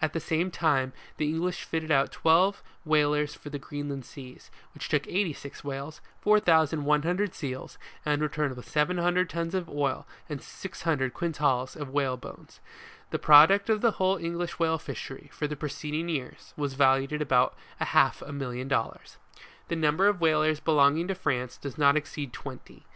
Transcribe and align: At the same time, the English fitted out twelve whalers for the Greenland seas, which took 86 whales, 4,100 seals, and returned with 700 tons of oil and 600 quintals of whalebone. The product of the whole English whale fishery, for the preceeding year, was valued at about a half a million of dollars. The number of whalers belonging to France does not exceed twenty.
At 0.00 0.12
the 0.12 0.20
same 0.20 0.52
time, 0.52 0.92
the 1.16 1.26
English 1.28 1.64
fitted 1.64 1.90
out 1.90 2.12
twelve 2.12 2.62
whalers 2.84 3.34
for 3.34 3.50
the 3.50 3.58
Greenland 3.58 4.04
seas, 4.04 4.48
which 4.74 4.88
took 4.88 5.08
86 5.08 5.64
whales, 5.64 6.00
4,100 6.20 7.34
seals, 7.34 7.78
and 8.06 8.22
returned 8.22 8.54
with 8.54 8.68
700 8.68 9.28
tons 9.28 9.56
of 9.56 9.68
oil 9.68 10.06
and 10.28 10.40
600 10.40 11.12
quintals 11.12 11.74
of 11.74 11.88
whalebone. 11.88 12.46
The 13.10 13.18
product 13.18 13.68
of 13.68 13.80
the 13.80 13.90
whole 13.98 14.18
English 14.18 14.56
whale 14.60 14.78
fishery, 14.78 15.30
for 15.32 15.48
the 15.48 15.56
preceeding 15.56 16.08
year, 16.08 16.34
was 16.56 16.74
valued 16.74 17.12
at 17.12 17.20
about 17.20 17.56
a 17.80 17.86
half 17.86 18.22
a 18.22 18.30
million 18.32 18.66
of 18.66 18.70
dollars. 18.70 19.16
The 19.66 19.74
number 19.74 20.06
of 20.06 20.20
whalers 20.20 20.60
belonging 20.60 21.08
to 21.08 21.16
France 21.16 21.56
does 21.56 21.76
not 21.76 21.96
exceed 21.96 22.32
twenty. 22.32 22.84